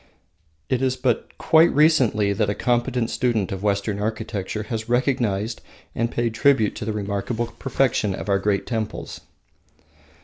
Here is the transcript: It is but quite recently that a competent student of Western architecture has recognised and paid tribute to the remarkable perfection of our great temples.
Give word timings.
It 0.67 0.81
is 0.81 0.95
but 0.95 1.37
quite 1.37 1.71
recently 1.75 2.33
that 2.33 2.49
a 2.49 2.55
competent 2.55 3.11
student 3.11 3.51
of 3.51 3.61
Western 3.61 3.99
architecture 3.99 4.63
has 4.63 4.89
recognised 4.89 5.61
and 5.93 6.09
paid 6.09 6.33
tribute 6.33 6.73
to 6.77 6.85
the 6.85 6.91
remarkable 6.91 7.45
perfection 7.59 8.15
of 8.15 8.27
our 8.27 8.39
great 8.39 8.65
temples. 8.65 9.21